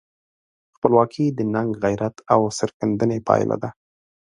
خپلواکي 0.75 1.25
د 1.37 1.39
ننګ، 1.53 1.71
غیرت 1.83 2.15
او 2.33 2.39
سرښندنې 2.57 3.19
پایله 3.27 3.55
ده. 3.61 3.69